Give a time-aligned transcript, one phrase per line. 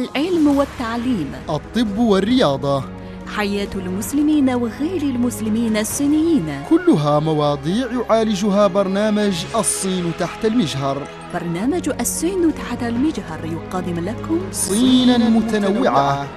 [0.00, 1.32] العلم والتعليم.
[1.50, 2.84] الطب والرياضة.
[3.36, 6.62] حياة المسلمين وغير المسلمين الصينيين.
[6.70, 11.06] كلها مواضيع يعالجها برنامج الصين تحت المجهر.
[11.34, 16.28] برنامج الصين تحت المجهر يقدم لكم صينا متنوعة.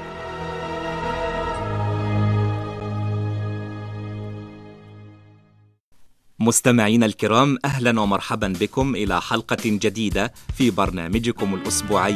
[6.40, 12.16] مستمعينا الكرام أهلا ومرحبا بكم إلى حلقة جديدة في برنامجكم الأسبوعي.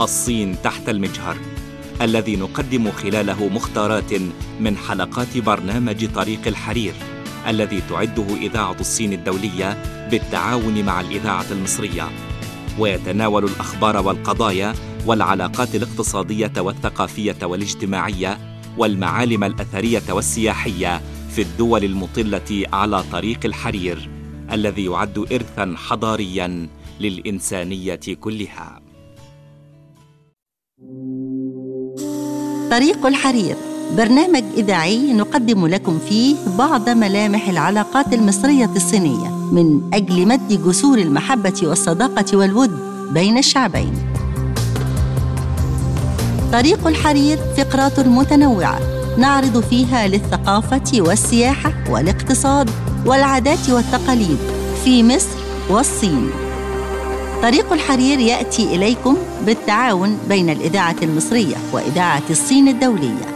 [0.00, 1.36] الصين تحت المجهر
[2.02, 4.12] الذي نقدم خلاله مختارات
[4.60, 6.94] من حلقات برنامج طريق الحرير
[7.46, 12.08] الذي تعده إذاعة الصين الدولية بالتعاون مع الإذاعة المصرية.
[12.78, 14.74] ويتناول الأخبار والقضايا
[15.06, 18.38] والعلاقات الاقتصادية والثقافية والاجتماعية
[18.78, 24.10] والمعالم الأثرية والسياحية في الدول المطلة على طريق الحرير
[24.52, 26.68] الذي يعد ارثا حضاريا
[27.00, 28.85] للإنسانية كلها.
[32.70, 33.56] طريق الحرير
[33.96, 41.60] برنامج إذاعي نقدم لكم فيه بعض ملامح العلاقات المصرية الصينية من أجل مد جسور المحبة
[41.62, 42.70] والصداقة والود
[43.12, 43.92] بين الشعبين.
[46.52, 48.78] طريق الحرير فقرات متنوعة
[49.18, 52.70] نعرض فيها للثقافة والسياحة والاقتصاد
[53.06, 54.38] والعادات والتقاليد
[54.84, 55.38] في مصر
[55.70, 56.45] والصين.
[57.46, 59.16] طريق الحرير يأتي إليكم
[59.46, 63.26] بالتعاون بين الإذاعة المصرية وإذاعة الصين الدولية.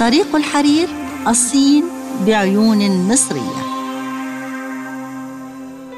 [0.00, 0.88] طريق الحرير
[1.28, 1.84] الصين
[2.26, 3.62] بعيون مصرية.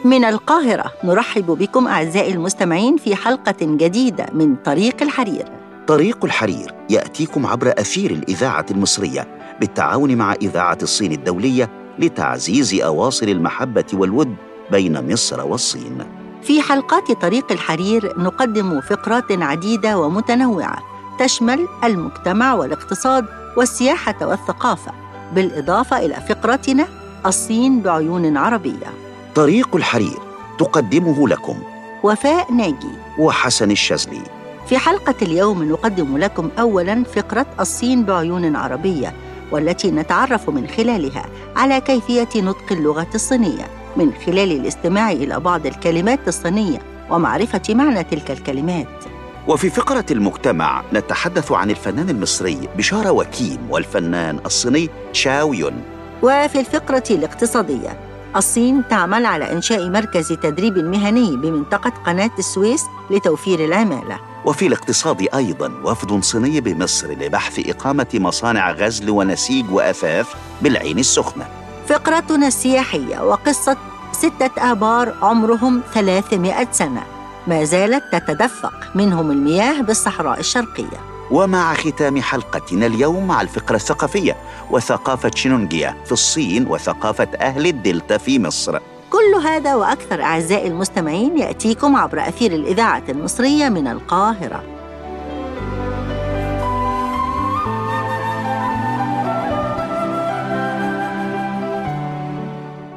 [0.05, 5.45] من القاهرة نرحب بكم أعزائي المستمعين في حلقة جديدة من طريق الحرير.
[5.87, 9.29] طريق الحرير يأتيكم عبر أثير الإذاعة المصرية
[9.61, 14.35] بالتعاون مع إذاعة الصين الدولية لتعزيز أواصر المحبة والود
[14.71, 16.22] بين مصر والصين.
[16.43, 20.79] في حلقات طريق الحرير نقدم فقرات عديدة ومتنوعة
[21.19, 23.27] تشمل المجتمع والاقتصاد
[23.57, 24.93] والسياحة والثقافة
[25.35, 26.89] بالإضافة إلى فقرتنا
[27.27, 28.87] الصين بعيون عربية.
[29.35, 30.19] طريق الحرير
[30.59, 31.59] تقدمه لكم
[32.03, 32.93] وفاء ناجي.
[33.19, 34.23] وحسن الشاذلي.
[34.69, 39.13] في حلقة اليوم نقدم لكم اولا فقرة الصين بعيون عربية
[39.53, 41.25] والتي نتعرف من خلالها
[41.57, 43.82] على كيفية نطق اللغة الصينية.
[43.97, 46.79] من خلال الاستماع إلى بعض الكلمات الصينية
[47.11, 49.05] ومعرفة معنى تلك الكلمات.
[49.49, 55.83] وفي فقرة المجتمع نتحدث عن الفنان المصري بشارة وكيم والفنان الصيني شاو يون.
[56.23, 57.99] وفي الفقرة الاقتصادية
[58.37, 64.19] الصين تعمل على إنشاء مركز تدريب مهني بمنطقة قناة السويس لتوفير العمالة.
[64.45, 70.29] وفي الاقتصاد أيضا وفد صيني بمصر لبحث إقامة مصانع غزل ونسيج وأثاث
[70.63, 71.62] بالعين السخنة.
[71.89, 73.77] فقرتنا السياحية وقصة
[74.13, 77.03] ستة آبار عمرهم 300 سنة.
[77.47, 81.13] ما زالت تتدفق منهم المياه بالصحراء الشرقية.
[81.31, 84.37] ومع ختام حلقتنا اليوم مع الفقرة الثقافية
[84.71, 88.79] وثقافة شينونجيا في الصين وثقافة أهل الدلتا في مصر.
[89.11, 94.72] كل هذا وأكثر أعزائي المستمعين يأتيكم عبر أثير الإذاعة المصرية من القاهرة.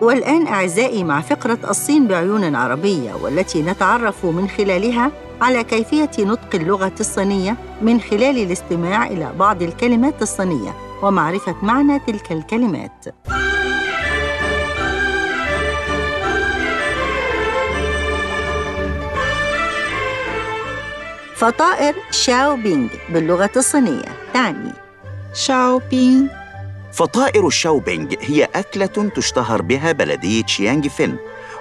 [0.05, 5.11] والآن أعزائي مع فقرة الصين بعيون عربية والتي نتعرف من خلالها
[5.41, 12.31] على كيفية نطق اللغة الصينية من خلال الاستماع إلى بعض الكلمات الصينية ومعرفة معنى تلك
[12.31, 13.05] الكلمات.
[21.35, 24.05] فطائر شاو بينج باللغة الصينية.
[24.33, 24.71] تعني
[25.33, 26.29] شاو بين
[26.95, 31.17] فطائر الشاوبينج هي أكلة تشتهر بها بلدية شيانج فين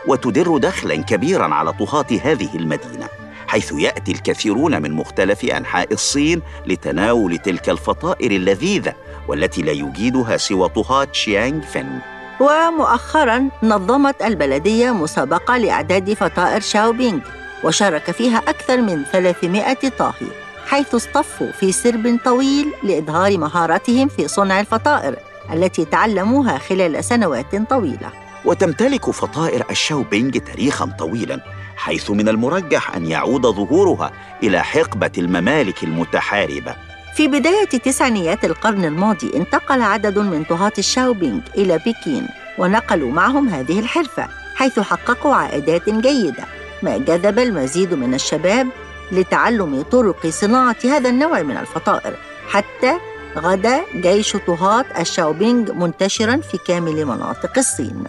[0.06, 3.08] وتدر دخلا كبيرا على طهاة هذه المدينة
[3.48, 8.94] حيث يأتي الكثيرون من مختلف أنحاء الصين لتناول تلك الفطائر اللذيذة
[9.28, 11.98] والتي لا يجيدها سوى طهاة شيانج فين
[12.40, 17.22] ومؤخرا نظمت البلدية مسابقة لإعداد فطائر شاو بينج
[17.64, 20.43] وشارك فيها أكثر من 300 طاهي.
[20.74, 25.16] حيث اصطفوا في سرب طويل لإظهار مهارتهم في صنع الفطائر
[25.52, 28.12] التي تعلموها خلال سنوات طويلة.
[28.44, 31.40] وتمتلك فطائر الشاوبينج تاريخا طويلا
[31.76, 34.12] حيث من المرجح أن يعود ظهورها
[34.42, 36.74] إلى حقبة الممالك المتحاربة.
[37.16, 42.28] في بداية تسعينيات القرن الماضي انتقل عدد من طهاة الشاوبينج إلى بكين
[42.58, 46.44] ونقلوا معهم هذه الحرفة حيث حققوا عائدات جيدة.
[46.82, 48.68] ما جذب المزيد من الشباب
[49.12, 52.16] لتعلم طرق صناعة هذا النوع من الفطائر
[52.48, 52.98] حتى
[53.36, 58.04] غدا جيش طهاة الشاوبينج منتشرا في كامل مناطق الصين.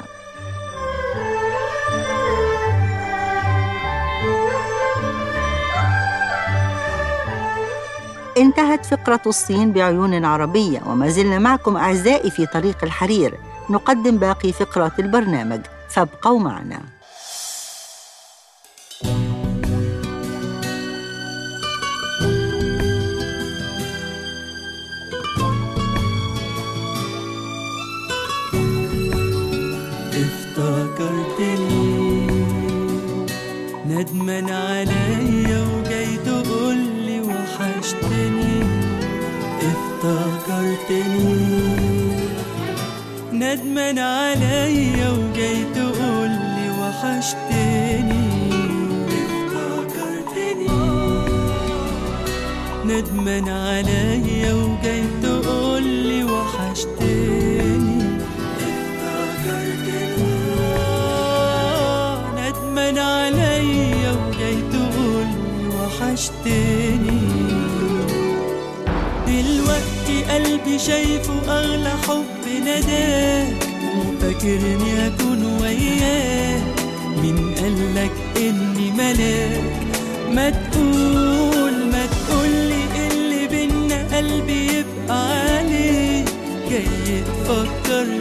[8.38, 13.40] انتهت فقرة الصين بعيون عربية وما زلنا معكم أعزائي في طريق الحرير.
[13.70, 15.62] نقدم باقي فقرات البرنامج.
[15.90, 16.95] فابقوا معنا.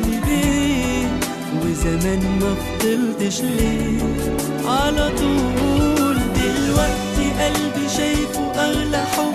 [0.07, 1.07] بيه
[1.63, 3.99] وزمان ما فضلتش ليه.
[4.67, 9.34] على طول دلوقتي قلبي شايفه أغلى حب.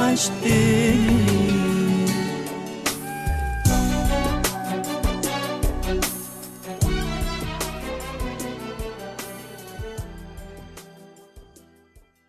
[0.00, 1.20] وحشتني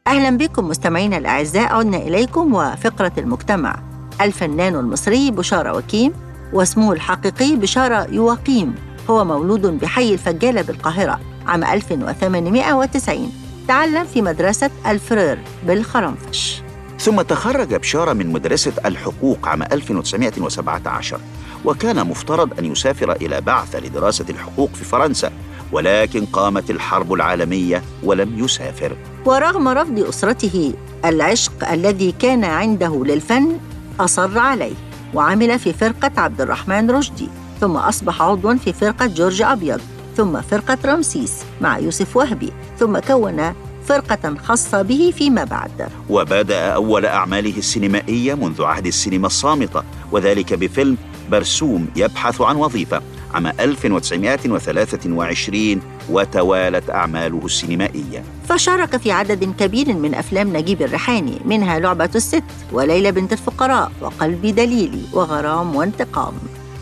[0.07, 3.79] أهلا بكم مستمعينا الأعزاء عدنا إليكم وفقرة المجتمع.
[4.21, 6.13] الفنان المصري بشارة وكيم
[6.53, 8.75] واسمه الحقيقي بشارة يواقيم
[9.09, 13.31] هو مولود بحي الفجالة بالقاهرة عام 1890
[13.67, 16.60] تعلم في مدرسة الفرير بالخرنفش.
[17.01, 21.19] ثم تخرج بشارة من مدرسة الحقوق عام 1917
[21.65, 25.31] وكان مفترض أن يسافر إلى بعثة لدراسة الحقوق في فرنسا
[25.71, 28.95] ولكن قامت الحرب العالمية ولم يسافر.
[29.25, 30.73] ورغم رفض أسرته
[31.05, 33.57] العشق الذي كان عنده للفن
[33.99, 34.75] أصر عليه
[35.13, 37.29] وعمل في فرقة عبد الرحمن رشدي
[37.61, 39.81] ثم أصبح عضوا في فرقة جورج أبيض
[40.17, 43.53] ثم فرقة رمسيس مع يوسف وهبي ثم كون
[43.85, 45.87] فرقة خاصة به فيما بعد.
[46.09, 50.97] وبدأ أول أعماله السينمائية منذ عهد السينما الصامتة وذلك بفيلم
[51.31, 53.01] برسوم يبحث عن وظيفة
[53.33, 58.23] عام 1923 وتوالت أعماله السينمائية.
[58.49, 64.51] فشارك في عدد كبير من أفلام نجيب الريحاني منها لعبة الست وليلى بنت الفقراء وقلبي
[64.51, 66.33] دليلي وغرام وانتقام.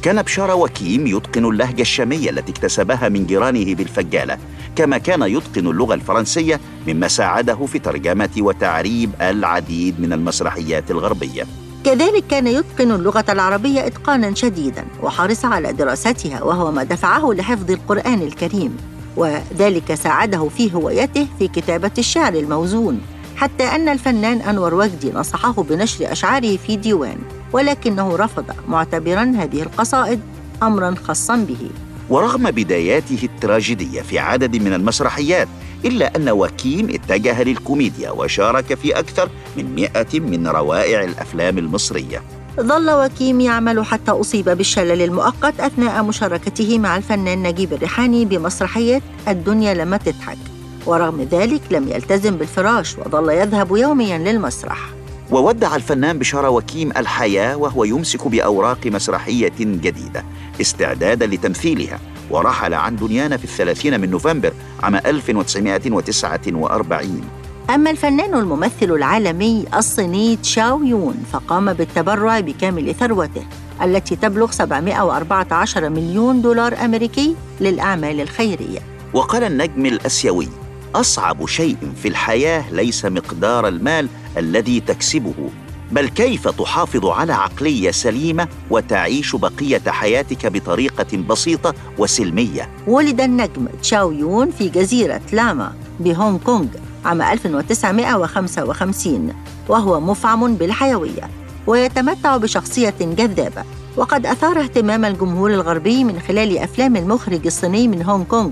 [0.01, 4.37] كان بشارة وكيم يتقن اللهجة الشامية التي اكتسبها من جيرانه بالفجالة
[4.79, 11.45] كما كان يتقن اللغة الفرنسية مما ساعده في ترجمة وتعريب العديد من المسرحيات الغربية.
[11.83, 18.21] كذلك كان يتقن اللغة العربية إتقانا شديدا وحرص على دراستها وهو ما دفعه لحفظ القرآن
[18.21, 18.77] الكريم.
[19.17, 23.01] وذلك ساعده في هوايته في كتابة الشعر الموزون
[23.35, 27.17] حتى أن الفنان أنور وجدي نصحه بنشر أشعاره في ديوان
[27.53, 30.19] ولكنه رفض معتبرا هذه القصائد
[30.63, 31.69] أمرا خاصا به.
[32.09, 35.47] ورغم بداياته التراجيدية في عدد من المسرحيات
[35.85, 42.21] إلا أن وكيم اتجه للكوميديا وشارك في أكثر من مئة من روائع الأفلام المصرية.
[42.59, 49.73] ظل وكيم يعمل حتى أصيب بالشلل المؤقت أثناء مشاركته مع الفنان نجيب الريحاني بمسرحية الدنيا
[49.73, 50.37] لما تضحك.
[50.85, 54.98] ورغم ذلك لم يلتزم بالفراش وظل يذهب يوميا للمسرح.
[55.31, 60.23] وودع الفنان بشارة وكيم الحياة وهو يمسك بأوراق مسرحية جديدة
[60.61, 67.21] استعدادا لتمثيلها ورحل عن دنيانا في الثلاثين من نوفمبر عام 1949
[67.69, 73.45] أما الفنان الممثل العالمي الصيني تشاو يون فقام بالتبرع بكامل ثروته
[73.81, 78.79] التي تبلغ 714 مليون دولار أمريكي للأعمال الخيرية.
[79.13, 80.47] وقال النجم الأسيوي
[80.95, 84.07] أصعب شيء في الحياة ليس مقدار المال
[84.37, 85.49] الذي تكسبه.
[85.91, 94.11] بل كيف تحافظ على عقليه سليمه وتعيش بقية حياتك بطريقة بسيطة وسلمية؟ ولد النجم تشاو
[94.11, 96.67] يون في جزيرة لاما بهونغ كونغ
[97.05, 99.33] عام 1955
[99.69, 101.29] وهو مفعم بالحيوية
[101.67, 103.63] ويتمتع بشخصية جذابة.
[103.97, 108.51] وقد أثار اهتمام الجمهور الغربي من خلال أفلام المخرج الصيني من هونغ كونغ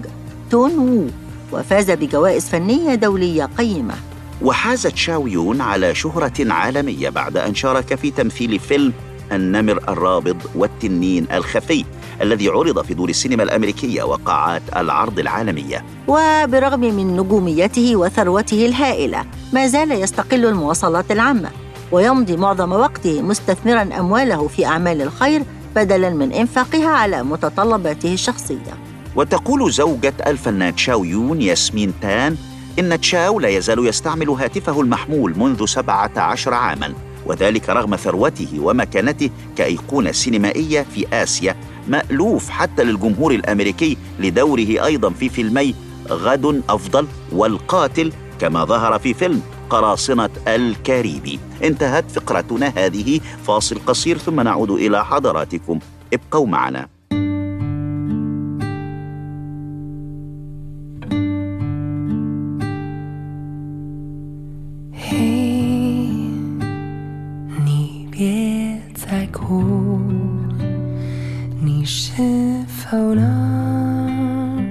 [0.52, 1.08] تون وو
[1.52, 3.96] وفاز بجوائز فنية دولية قيمة.
[4.42, 8.94] وحاز تشاو يون على شهرة عالمية بعد أن شارك في تمثيل فيلم
[9.32, 11.86] النمر الرابض والتنين الخفي
[12.22, 15.86] الذي عرض في دور السينما الأمريكية وقاعات العرض العالمية.
[16.08, 21.50] وبرغم من نجوميته وثروته الهائلة ما زال يستقل المواصلات العامة
[21.92, 25.44] ويمضي معظم وقته مستثمرا أمواله في أعمال الخير
[25.76, 28.74] بدلا من إنفاقها على متطلباته الشخصية.
[29.16, 32.38] وتقول زوجة الفنان تشاو يون ياسمين تان
[32.80, 36.94] إن تشاو لا يزال يستعمل هاتفه المحمول منذ 17 عاماً
[37.28, 41.56] وذلك رغم ثروته ومكانته كأيقونة سينمائية في آسيا
[41.88, 45.76] مألوف حتى للجمهور الأمريكي لدوره أيضا في فيلمي
[46.10, 51.40] غد أفضل والقاتل كما ظهر في فيلم قراصنة الكاريبي.
[51.64, 55.80] انتهت فقرتنا هذه فاصل قصير ثم نعود إلى حضراتكم.
[56.14, 56.97] ابقوا معنا.
[71.90, 72.22] 是
[72.68, 74.62] 否能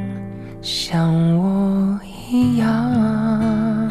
[0.61, 1.99] 像我
[2.30, 3.88] 一样，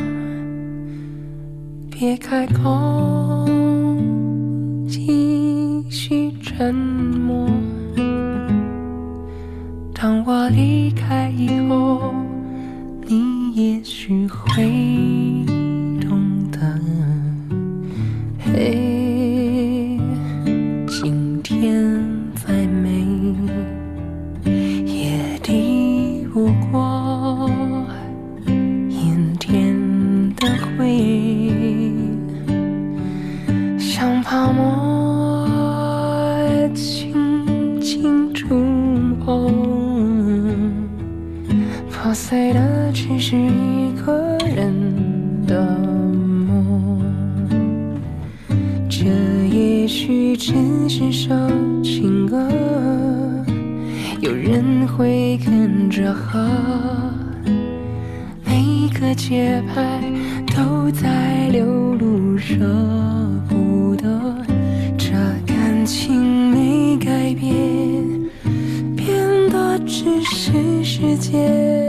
[1.90, 3.48] 别开口，
[4.88, 7.50] 继续沉默。
[9.92, 12.14] 当我离开以后，
[13.08, 14.70] 你也许会
[59.16, 60.02] 节拍
[60.56, 62.56] 都在流露舍
[63.48, 64.36] 不得。
[64.98, 65.12] 这
[65.48, 67.54] 感情没改变，
[68.96, 69.08] 变
[69.50, 71.85] 的只是时间。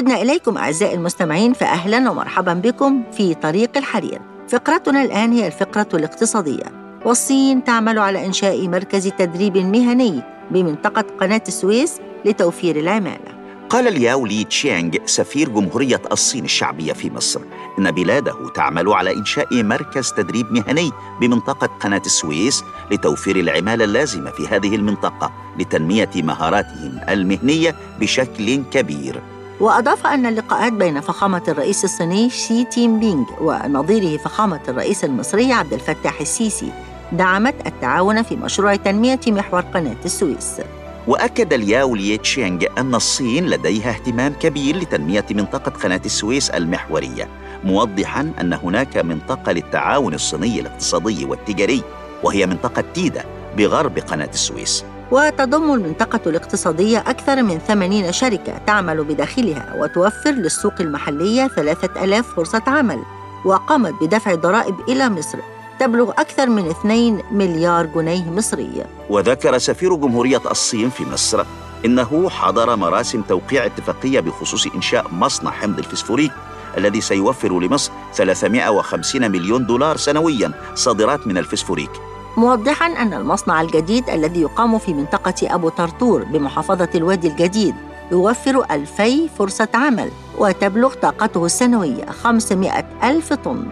[0.00, 4.20] عدنا إليكم أعزائي المستمعين فأهلا ومرحبا بكم في طريق الحرير.
[4.48, 6.64] فقرتنا الآن هي الفقرة الاقتصادية.
[7.04, 13.40] والصين تعمل على إنشاء مركز تدريب مهني بمنطقة قناة السويس لتوفير العمالة.
[13.70, 17.40] قال لياو لي تشيانغ سفير جمهورية الصين الشعبية في مصر
[17.78, 20.90] إن بلاده تعمل على إنشاء مركز تدريب مهني
[21.20, 29.20] بمنطقة قناة السويس لتوفير العمالة اللازمة في هذه المنطقة لتنمية مهاراتهم المهنية بشكل كبير.
[29.60, 35.72] وأضاف أن اللقاءات بين فخامة الرئيس الصيني شي تين بينغ ونظيره فخامة الرئيس المصري عبد
[35.72, 36.72] الفتاح السيسي
[37.12, 40.60] دعمت التعاون في مشروع تنمية محور قناة السويس.
[41.06, 47.28] وأكد لياو لي تشيانغ أن الصين لديها اهتمام كبير لتنمية منطقة قناة السويس المحورية
[47.64, 51.82] موضحا أن هناك منطقة للتعاون الصيني الاقتصادي والتجاري
[52.22, 53.24] وهي منطقة تيدا
[53.56, 54.84] بغرب قناة السويس.
[55.10, 63.02] وتضم المنطقة الاقتصادية أكثر من 80 شركة تعمل بداخلها وتوفر للسوق المحلية 3000 فرصة عمل
[63.44, 65.38] وقامت بدفع ضرائب إلى مصر
[65.80, 68.84] تبلغ أكثر من 2 مليار جنيه مصري.
[69.10, 71.44] وذكر سفير جمهورية الصين في مصر
[71.84, 76.32] إنه حضر مراسم توقيع اتفاقية بخصوص إنشاء مصنع حمض الفسفوريك
[76.78, 81.90] الذي سيوفر لمصر 350 مليون دولار سنويا صادرات من الفسفوريك.
[82.36, 87.74] موضحا أن المصنع الجديد الذي يقام في منطقة أبو طرطور بمحافظة الوادي الجديد
[88.12, 93.66] يوفر ألفي فرصة عمل وتبلغ طاقته السنوية 500 ألف طن.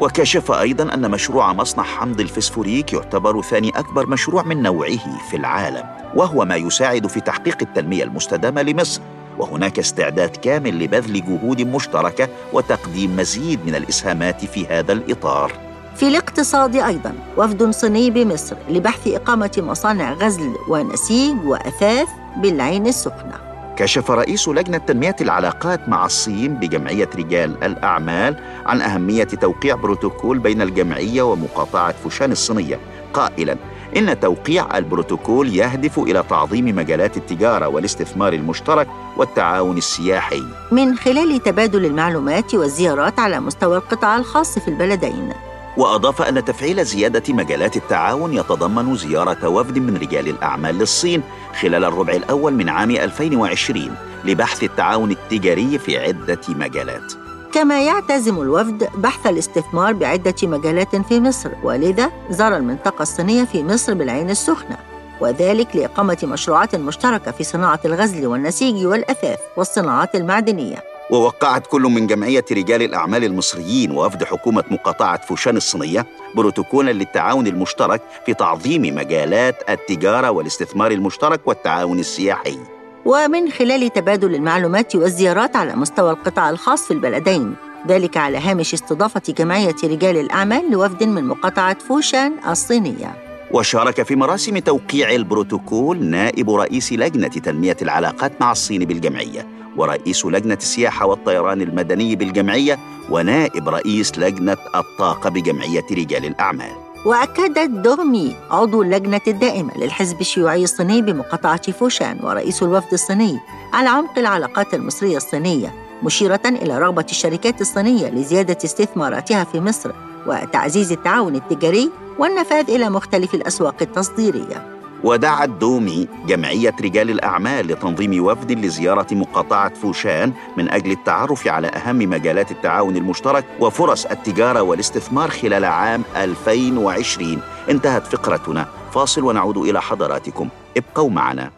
[0.00, 5.84] وكشف أيضا أن مشروع مصنع حمض الفسفوريك يعتبر ثاني أكبر مشروع من نوعه في العالم
[6.14, 9.00] وهو ما يساعد في تحقيق التنمية المستدامة لمصر.
[9.38, 15.65] وهناك استعداد كامل لبذل جهود مشتركة وتقديم مزيد من الإسهامات في هذا الإطار.
[15.96, 23.34] في الاقتصاد أيضا وفد صيني بمصر لبحث إقامة مصانع غزل ونسيج وأثاث بالعين السخنة.
[23.76, 28.36] كشف رئيس لجنة تنمية العلاقات مع الصين بجمعية رجال الأعمال
[28.66, 32.80] عن أهمية توقيع بروتوكول بين الجمعية ومقاطعة فوشان الصينية.
[33.14, 33.56] قائلاً
[33.96, 40.42] إن توقيع البروتوكول يهدف إلى تعظيم مجالات التجارة والاستثمار المشترك والتعاون السياحي.
[40.72, 45.32] من خلال تبادل المعلومات والزيارات على مستوى القطاع الخاص في البلدين
[45.76, 51.22] وأضاف أن تفعيل زيادة مجالات التعاون يتضمن زيارة وفد من رجال الأعمال للصين
[51.60, 57.12] خلال الربع الأول من عام 2020 لبحث التعاون التجاري في عدة مجالات.
[57.52, 63.94] كما يعتزم الوفد بحث الاستثمار بعدة مجالات في مصر ولذا زار المنطقة الصينية في مصر
[63.94, 64.76] بالعين السخنة
[65.20, 70.95] وذلك لإقامة مشروعات مشتركة في صناعة الغزل والنسيج والأثاث والصناعات المعدنية.
[71.10, 78.02] ووقعت كل من جمعية رجال الأعمال المصريين ووفد حكومة مقاطعة فوشان الصينية بروتوكولا للتعاون المشترك
[78.26, 82.58] في تعظيم مجالات التجارة والاستثمار المشترك والتعاون السياحي.
[83.04, 87.54] ومن خلال تبادل المعلومات والزيارات على مستوى القطاع الخاص في البلدين.
[87.88, 93.25] ذلك على هامش استضافة جمعية رجال الأعمال لوفد من مقاطعة فوشان الصينية.
[93.50, 100.54] وشارك في مراسم توقيع البروتوكول نائب رئيس لجنة تنمية العلاقات مع الصين بالجمعية ورئيس لجنة
[100.54, 102.78] السياحة والطيران المدني بالجمعية
[103.10, 106.72] ونائب رئيس لجنة الطاقة بجمعية رجال الأعمال.
[107.06, 113.38] وأكدت دومي عضو اللجنة الدائمة للحزب الشيوعي الصيني بمقاطعة فوشان ورئيس الوفد الصيني
[113.72, 119.92] على عمق العلاقات المصرية الصينية مشيرة إلى رغبة الشركات الصينية لزيادة استثماراتها في مصر
[120.26, 124.76] وتعزيز التعاون التجاري والنفاذ إلى مختلف الأسواق التصديرية.
[125.04, 131.98] ودعت دومي جمعية رجال الأعمال لتنظيم وفد لزيارة مقاطعة فوشان من أجل التعرف على أهم
[131.98, 138.66] مجالات التعاون المشترك وفرص التجارة والاستثمار خلال عام 2020 انتهت فقرتنا.
[138.94, 140.48] فاصل ونعود إلى حضراتكم.
[140.76, 141.50] ابقوا معنا.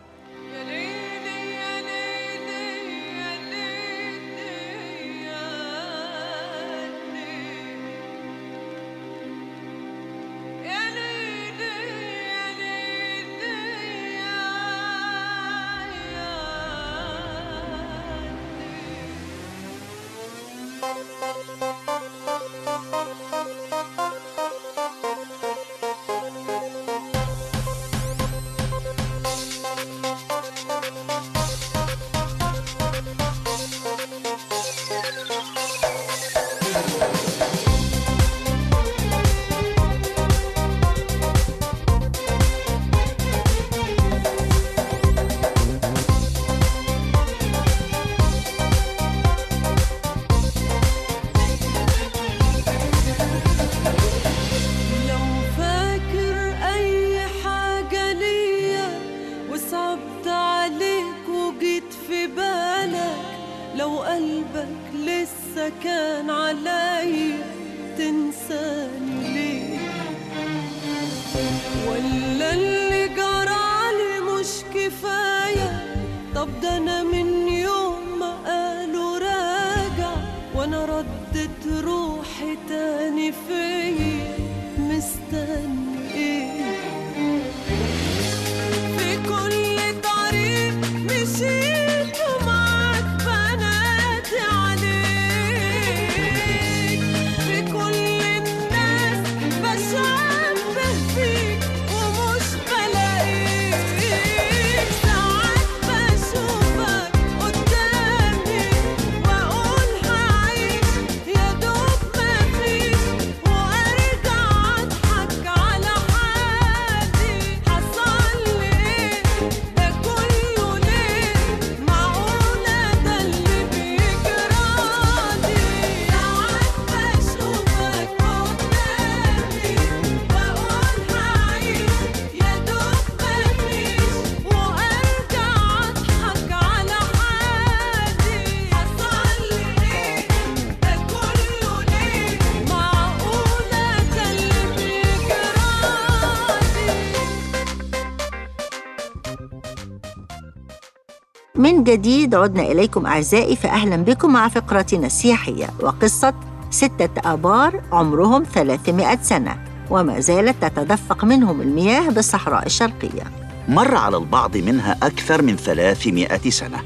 [151.89, 152.35] جديد.
[152.35, 156.35] عدنا إليكم أعزائي فأهلا بكم مع فقرتنا السياحية وقصة
[156.71, 159.57] ستة آبار عمرهم 300 سنة
[159.91, 163.23] وما زالت تتدفق منهم المياه بالصحراء الشرقية.
[163.69, 166.79] مر على البعض منها أكثر من 300 سنة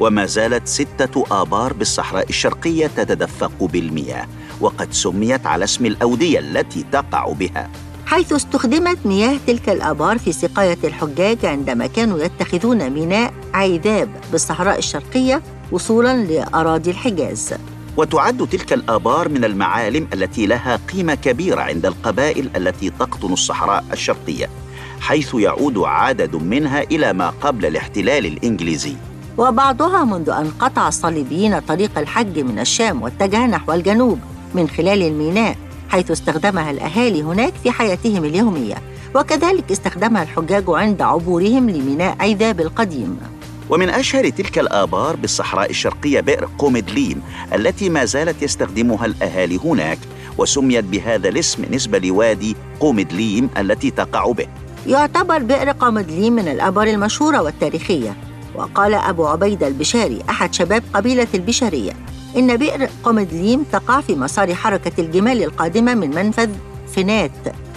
[0.00, 4.26] وما زالت ستة آبار بالصحراء الشرقية تتدفق بالمياه
[4.60, 7.70] وقد سميت على اسم الأودية التي تقع بها.
[8.06, 15.42] حيث استخدمت مياه تلك الآبار في سقاية الحجاج عندما كانوا يتخذون ميناء عيذاب بالصحراء الشرقية
[15.72, 17.54] وصولاً لأراضي الحجاز.
[17.96, 24.50] وتعد تلك الآبار من المعالم التي لها قيمة كبيرة عند القبائل التي تقطن الصحراء الشرقية
[25.00, 28.96] حيث يعود عدد منها إلى ما قبل الاحتلال الإنجليزي.
[29.38, 34.18] وبعضها منذ أن قطع الصليبيين طريق الحج من الشام واتجه نحو الجنوب
[34.54, 35.56] من خلال الميناء.
[35.88, 38.74] حيث استخدمها الأهالي هناك في حياتهم اليومية
[39.14, 43.18] وكذلك استخدمها الحجاج عند عبورهم لميناء عيذاب القديم.
[43.70, 47.22] ومن أشهر تلك الآبار بالصحراء الشرقية بئر قومدليم
[47.54, 49.98] التي ما زالت يستخدمها الأهالي هناك
[50.38, 54.46] وسميت بهذا الاسم نسبة لوادي قومدليم التي تقع به.
[54.86, 58.16] يعتبر بئر قامدليم من الآبار المشهورة والتاريخية
[58.54, 61.92] وقال أبو عبيدة البشاري أحد شباب قبيلة البشارية
[62.36, 66.50] إن بئر قامدليم تقع في مسار حركة الجمال القادمة من منفذ
[66.94, 67.30] فنات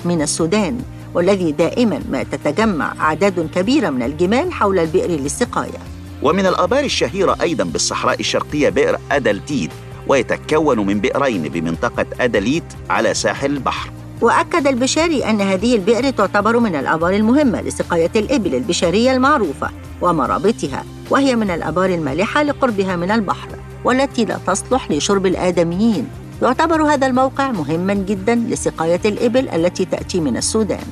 [0.06, 0.82] من السودان
[1.14, 5.80] والذي دائما ما تتجمع أعداد كبيرة من الجمال حول البئر للسقاية.
[6.24, 9.72] ومن الآبار الشهيرة أيضا بالصحراء الشرقية بئر أدلتيد
[10.08, 13.92] ويتكون من بئرين بمنطقة أدليت على ساحل البحر.
[14.22, 19.70] وأكد البشاري أن هذه البئر تعتبر من الآبار المهمة لسقاية الإبل البشرية المعروفة
[20.02, 23.59] ومرابطها وهي من الآبار المالحة لقربها من البحر.
[23.86, 26.08] والتي لا تصلح لشرب الآدميين.
[26.42, 30.88] يعتبر هذا الموقع مهما جدا لسقاية الإبل التي تأتي من السودان.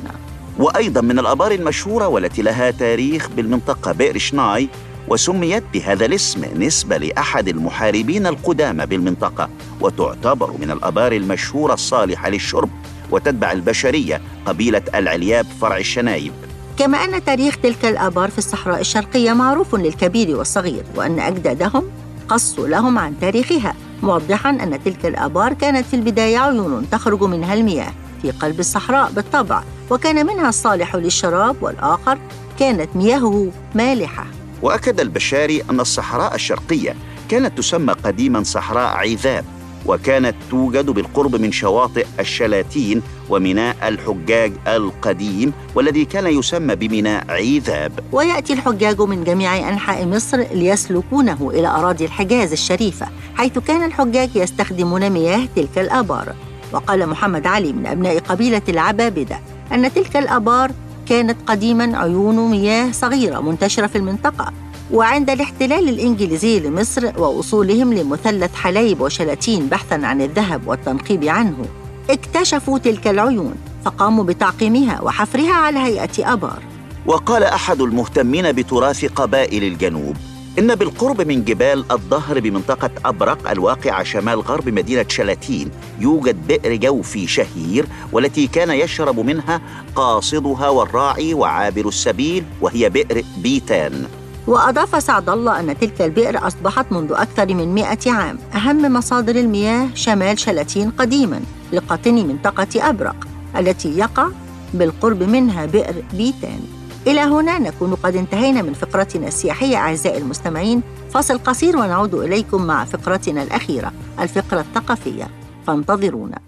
[0.60, 4.69] وأيضا من الآبار المشهورة والتي لها تاريخ بالمنطقة بئر شناي
[5.08, 9.50] وسميت بهذا الاسم نسبة لأحد المحاربين القدامى بالمنطقة
[9.82, 12.69] وتعتبر من الآبار المشهورة الصالحة للشرب
[13.12, 16.34] وتتبع البشرية قبيلة العلياب فرع الشنايب.
[16.78, 21.84] كما أن تاريخ تلك الآبار في الصحراء الشرقية معروف للكبير والصغير وأن أجدادهم
[22.29, 27.93] قصوا لهم عن تاريخها موضحا أن تلك الآبار كانت في البداية عيون تخرج منها المياه
[28.21, 32.17] في قلب الصحراء بالطبع وكان منها الصالح للشراب والآخر
[32.59, 34.25] كانت مياهه مالحة.
[34.61, 36.95] وأكد البشاري أن الصحراء الشرقية
[37.29, 39.45] كانت تسمى قديما صحراء عذاب.
[39.88, 48.00] وكانت توجد بالقرب من شواطئ الشلاتين وميناء الحجاج القديم والذي كان يسمى بميناء عذاب.
[48.12, 55.10] ويأتي الحجاج من جميع أنحاء مصر ليسلكونه إلى أراضي الحجاز الشريفة حيث كان الحجاج يستخدمون
[55.10, 56.36] مياه تلك الآبار.
[56.73, 59.39] وقال محمد علي من أبناء قبيلة العبابدة
[59.71, 60.71] أن تلك الآبار
[61.06, 64.54] كانت قديما عيون مياه صغيرة منتشرة في المنطقة.
[64.91, 71.65] وعند الاحتلال الإنجليزي لمصر ووصولهم لمثلث حلايب وشلاتين بحثا عن الذهب والتنقيب عنه
[72.10, 76.63] اكتشفوا تلك العيون فقاموا بتعقيمها وحفرها على هيئة آبار.
[77.06, 80.15] وقال أحد المهتمين بتراث قبائل الجنوب
[80.60, 87.28] إن بالقرب من جبال الظهر بمنطقة أبرق الواقعة شمال غرب مدينة شلاتين يوجد بئر جوفي
[87.28, 89.62] شهير والتي كان يشرب منها
[89.95, 94.08] قاصدها والراعي وعابر السبيل وهي بئر بيتان.
[94.47, 99.88] وأضاف سعد الله أن تلك البئر أصبحت منذ أكثر من مئة عام أهم مصادر المياه
[99.95, 101.41] شمال شلاتين قديما
[101.73, 104.27] لقاطن منطقة أبرق التي يقع
[104.73, 106.60] بالقرب منها بئر بيتان.
[107.07, 110.81] إلى هنا نكون قد انتهينا من فقرتنا السياحية أعزائي المستمعين.
[111.13, 115.27] فاصل قصير ونعود إليكم مع فقرتنا الأخيرة الفقرة الثقافية.
[115.67, 116.46] فانتظرونا《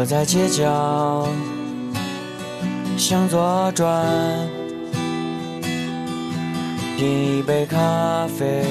[0.00, 1.26] 我在街角
[2.96, 4.06] 向左转，
[6.96, 8.64] 点一杯咖啡，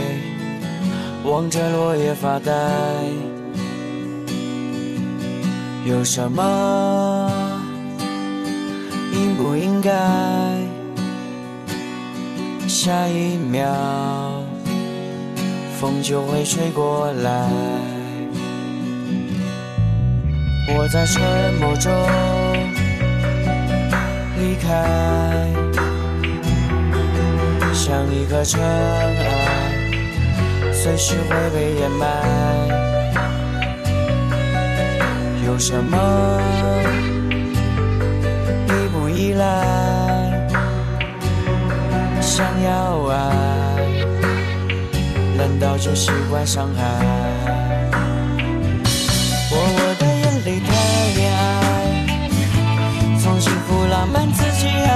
[1.26, 2.54] 望着落叶发呆。
[5.84, 7.30] 有什么
[9.12, 9.92] 应不应该？
[12.70, 13.68] 下一秒
[15.78, 17.97] 风就会吹过来。
[20.70, 21.22] 我在沉
[21.56, 21.92] 默中
[24.38, 24.68] 离开，
[27.74, 29.72] 像一颗尘埃，
[30.74, 32.06] 随时会被掩埋。
[35.46, 36.42] 有什么
[38.68, 39.46] 你不依赖？
[42.20, 43.16] 想要爱，
[45.38, 47.67] 难道就习惯伤害？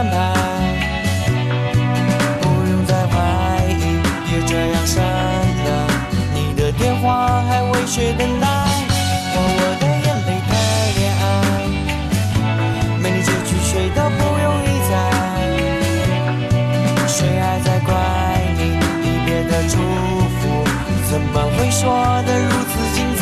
[0.02, 0.18] 安排，
[2.42, 3.14] 不用再怀
[3.70, 4.98] 疑，别这样善
[5.64, 5.70] 良。
[6.34, 8.48] 你的电话还未学等待，
[9.36, 10.52] 我我的眼泪太
[10.98, 11.24] 恋爱，
[12.98, 14.92] 没你这句谁都不用理睬，
[17.08, 17.94] 谁还在怪
[18.58, 18.60] 你
[19.04, 19.78] 离别的祝
[20.40, 20.66] 福，
[21.12, 21.80] 怎么会说
[22.26, 23.22] 的如此精彩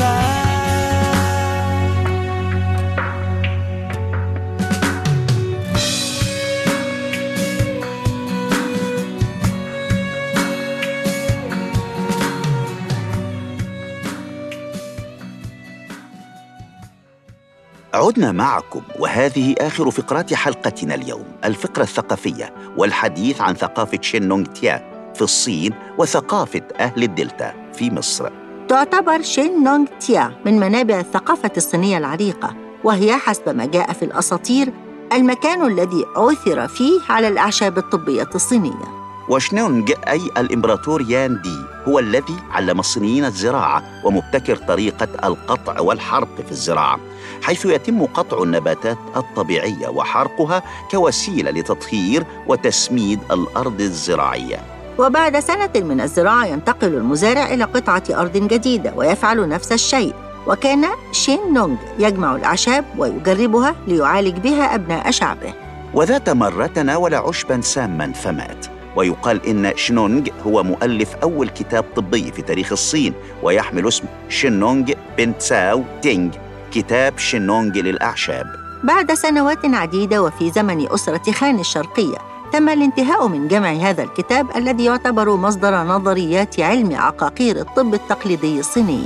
[18.20, 25.22] ？عدنا معكم وهذه آخر فقرات حلقتنا اليوم الفقرة الثقافية والحديث عن ثقافة شينونغ تيا في
[25.22, 28.30] الصين وثقافة أهل الدلتا في مصر
[28.68, 34.74] تعتبر شين نونغ تيا من منابع الثقافة الصينية العريقة وهي حسب ما جاء في الأساطير
[35.14, 42.36] المكان الذي عثر فيه على الأعشاب الطبية الصينية وشنونغ أي الإمبراطور يان دي هو الذي
[42.52, 47.00] علم الصينيين الزراعة ومبتكر طريقة القطع والحرق في الزراعة
[47.42, 54.58] حيث يتم قطع النباتات الطبيعية وحرقها كوسيلة لتطهير وتسميد الأرض الزراعية.
[54.98, 60.14] وبعد سنة من الزراعة ينتقل المزارع إلى قطعة أرض جديدة ويفعل نفس الشيء.
[60.48, 65.54] وكان شين نونغ يجمع الأعشاب ويجربها ليعالج بها أبناء شعبه.
[65.94, 68.66] وذات مرة تناول عشبا ساما فمات.
[68.96, 73.14] ويقال إن شنونغ هو مؤلف أول كتاب طبي في تاريخ الصين
[73.44, 76.32] ويحمل اسم شنونغ بن تساو تينغ.
[76.72, 78.56] كتاب شنونغ للأعشاب.
[78.84, 82.18] بعد سنوات عديدة وفي زمن أسرة خان الشرقية
[82.54, 89.04] تم الانتهاء من جمع هذا الكتاب الذي يعتبر مصدر نظريات علم عقاقير الطب التقليدي الصيني.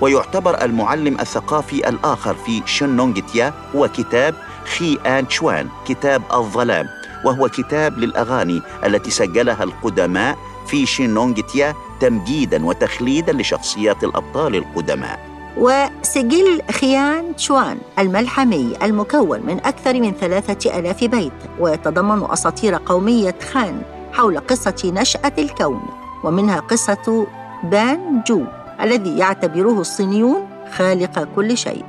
[0.00, 4.34] ويعتبر المعلم الثقافي الآخر في شنونغ تيا هو كتاب
[4.78, 6.86] خي آن تشوان كتاب الظلام
[7.24, 15.35] وهو كتاب للأغاني التي سجلها القدماء في شينونغ تيا تمجيدا وتخليدا لشخصيات الأبطال القدماء.
[15.56, 23.82] وسجل خيان تشوان الملحمي المكون من أكثر من ثلاثة ألاف بيت ويتضمن أساطير قومية خان
[24.12, 25.82] حول قصة نشأة الكون
[26.24, 27.26] ومنها قصة
[27.64, 28.44] بان جو
[28.80, 31.84] الذي يعتبره الصينيون خالق كل شيء.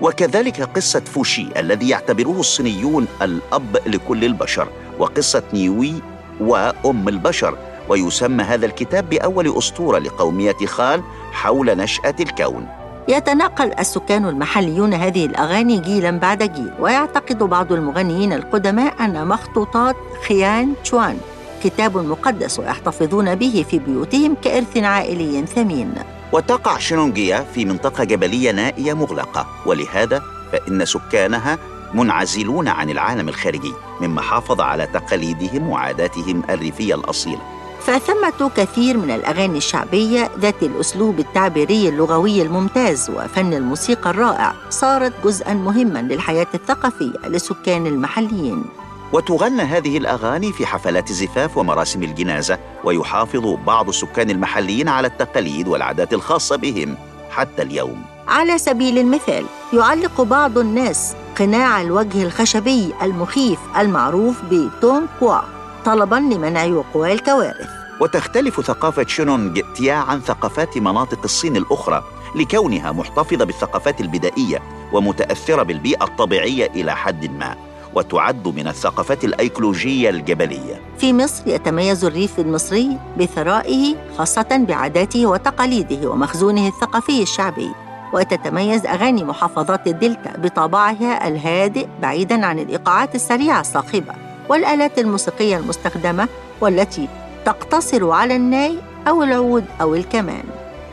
[0.00, 5.94] وكذلك قصة فوشي الذي يعتبره الصينيون الأب لكل البشر وقصة نيوي
[6.40, 11.02] وأم البشر ويسمى هذا الكتاب بأول أسطورة لقومية خان
[11.32, 12.66] حول نشأة الكون.
[13.08, 19.96] يتناقل السكان المحليون هذه الأغاني جيلا بعد جيل ويعتقد بعض المغنيين القدماء أن مخطوطات
[20.28, 21.18] خيان تشوان
[21.64, 25.94] كتاب مقدس ويحتفظون به في بيوتهم كإرث عائلي ثمين.
[26.32, 31.58] وتقع شينونغيا في منطقة جبلية نائية مغلقة ولهذا فإن سكانها
[31.94, 37.55] منعزلون عن العالم الخارجي مما حافظ على تقاليدهم وعاداتهم الريفية الأصيلة.
[37.86, 45.54] فثمة كثير من الأغاني الشعبية ذات الأسلوب التعبيري اللغوي الممتاز وفن الموسيقى الرائع صارت جزءا
[45.54, 48.64] مهما للحياة الثقافية للسكان المحليين.
[49.12, 56.12] وتغنى هذه الأغاني في حفلات الزفاف ومراسم الجنازة ويحافظ بعض السكان المحليين على التقاليد والعادات
[56.12, 56.96] الخاصة بهم
[57.30, 58.02] حتى اليوم.
[58.28, 65.38] على سبيل المثال يعلق بعض الناس قناع الوجه الخشبي المخيف المعروف بتون كوا
[65.84, 67.75] طلبا لمنع وقوع الكوارث.
[68.00, 72.04] وتختلف ثقافة شينونغ تيا عن ثقافات مناطق الصين الأخرى
[72.34, 77.56] لكونها محتفظة بالثقافات البدائية ومتأثرة بالبيئة الطبيعية إلى حد ما
[77.94, 80.80] وتعد من الثقافات الأيكولوجية الجبلية.
[80.98, 87.70] في مصر يتميز الريف المصري بثرائه خاصة بعاداته وتقاليده ومخزونه الثقافي الشعبي
[88.12, 94.14] وتتميز أغاني محافظات الدلتا بطابعها الهادئ بعيداً عن الإيقاعات السريعة الصاخبة
[94.48, 96.28] والآلات الموسيقية المستخدمة
[96.60, 97.08] والتي
[97.46, 98.78] تقتصر على الناي
[99.08, 100.44] أو العود أو الكمان.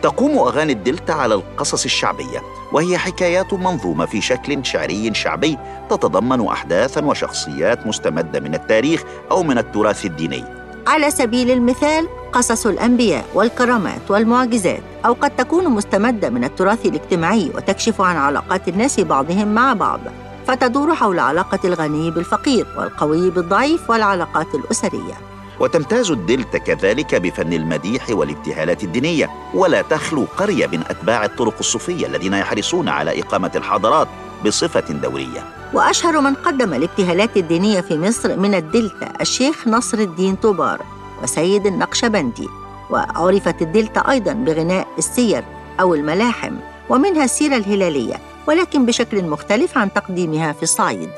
[0.01, 5.57] تقوم أغاني الدلتا على القصص الشعبية وهي حكايات منظومة في شكل شعري شعبي
[5.89, 10.43] تتضمن أحداثاً وشخصيات مستمدة من التاريخ أو من التراث الديني.
[10.87, 18.01] على سبيل المثال قصص الأنبياء والكرامات والمعجزات أو قد تكون مستمدة من التراث الاجتماعي وتكشف
[18.01, 19.99] عن علاقات الناس بعضهم مع بعض
[20.47, 25.32] فتدور حول علاقة الغني بالفقير والقوي بالضعيف والعلاقات الأسرية.
[25.59, 29.29] وتمتاز الدلتا كذلك بفن المديح والابتهالات الدينية.
[29.53, 34.07] ولا تخلو قرية من أتباع الطرق الصوفية الذين يحرصون على إقامة الحضارات
[34.45, 35.43] بصفة دورية.
[35.73, 40.81] وأشهر من قدم الابتهالات الدينية في مصر من الدلتا الشيخ نصر الدين طوبار
[41.23, 42.49] وسيد النقشبندي.
[42.89, 45.43] وعرفت الدلتا أيضا بغناء السير
[45.79, 46.55] أو الملاحم
[46.89, 48.15] ومنها السيرة الهلالية
[48.47, 51.09] ولكن بشكل مختلف عن تقديمها في الصعيد.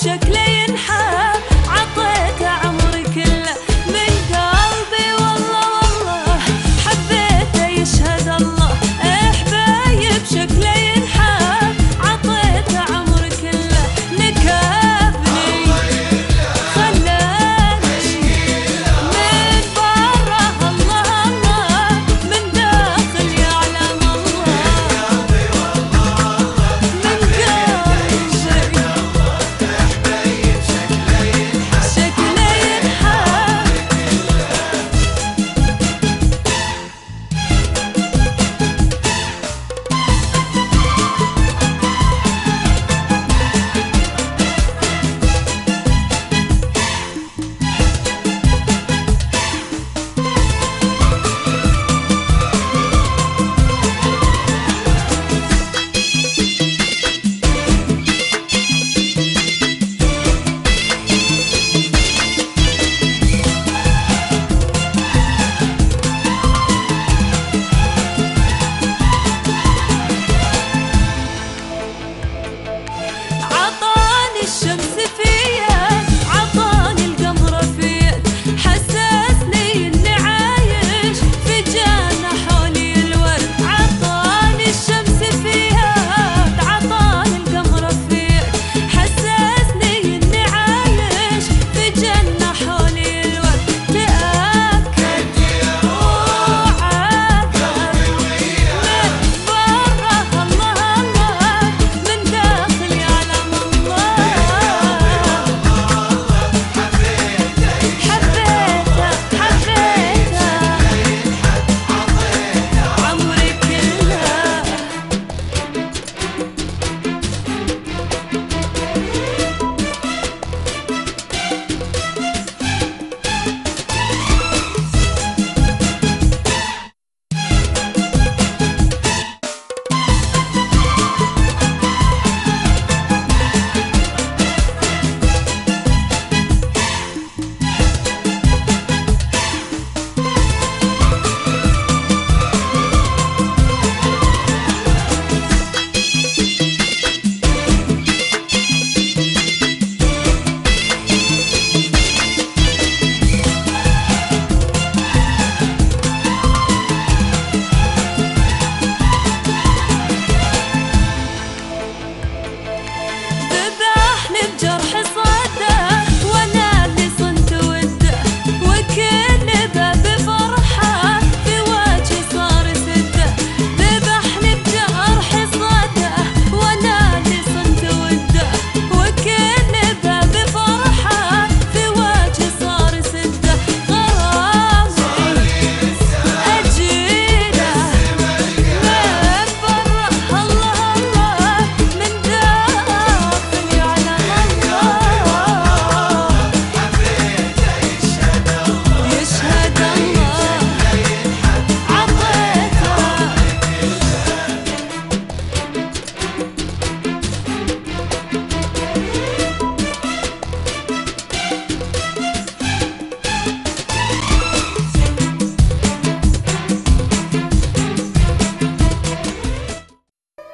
[0.00, 0.59] حبايب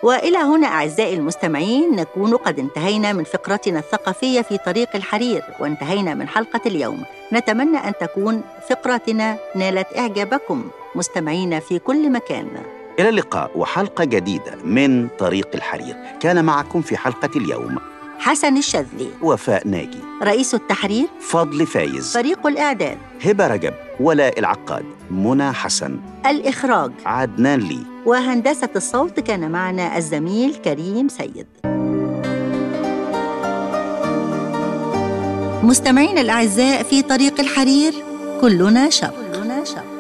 [0.08, 6.28] وإلى هنا أعزائي المستمعين نكون قد انتهينا من فقرتنا الثقافية في طريق الحرير وانتهينا من
[6.28, 7.04] حلقة اليوم.
[7.34, 10.70] نتمنى أن تكون فقرتنا نالت إعجابكم.
[10.96, 12.48] مستمعينا في كل مكان.
[13.00, 15.96] إلى اللقاء وحلقة جديدة من طريق الحرير.
[16.20, 17.78] كان معكم في حلقة اليوم
[18.20, 20.00] حسن الشاذلي وفاء ناجي.
[20.24, 21.08] رئيس التحرير.
[21.22, 22.14] فضل فايز.
[22.14, 22.98] فريق الإعداد.
[23.26, 23.74] هبة رجب.
[24.00, 24.86] ولاء العقاد.
[25.12, 26.00] منى حسن.
[26.26, 26.92] الإخراج.
[27.06, 27.97] عدنان لي.
[28.08, 31.48] وهندسة الصوت كان معنا الزميل كريم سيد.
[35.64, 37.94] مستمعينا الأعزاء في طريق الحرير
[38.42, 39.97] كلنا شرق